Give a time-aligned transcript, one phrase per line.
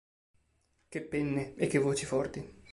[0.89, 2.61] Che penne e che voci forti!